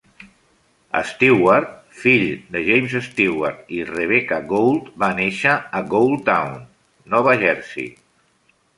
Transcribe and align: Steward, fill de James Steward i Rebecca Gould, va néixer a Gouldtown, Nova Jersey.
Steward, 1.09 1.67
fill 2.05 2.25
de 2.55 2.63
James 2.71 2.97
Steward 3.09 3.71
i 3.81 3.83
Rebecca 3.91 4.41
Gould, 4.55 4.91
va 5.07 5.13
néixer 5.23 5.55
a 5.83 5.87
Gouldtown, 5.95 6.61
Nova 7.17 7.41
Jersey. 7.47 7.91